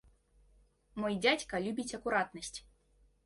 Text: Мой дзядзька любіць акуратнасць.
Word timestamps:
Мой 1.03 1.13
дзядзька 1.25 1.55
любіць 1.67 1.95
акуратнасць. 1.99 2.57